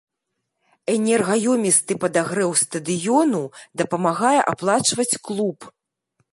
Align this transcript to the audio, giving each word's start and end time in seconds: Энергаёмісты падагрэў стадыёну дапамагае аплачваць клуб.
Энергаёмісты 0.95 1.93
падагрэў 2.05 2.51
стадыёну 2.63 3.43
дапамагае 3.83 4.35
аплачваць 4.51 5.11
клуб. 5.31 5.57